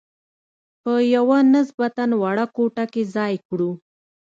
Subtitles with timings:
[0.81, 3.71] په یوه نسبتاً وړه کوټه کې ځای کړو.